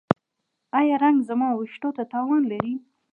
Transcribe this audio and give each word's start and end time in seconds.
ایا 0.79 0.95
رنګ 1.03 1.17
زما 1.29 1.49
ویښتو 1.53 1.89
ته 1.97 2.03
تاوان 2.11 2.43
لري؟ 2.51 2.73